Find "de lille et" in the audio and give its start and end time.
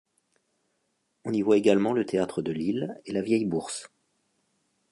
2.41-3.11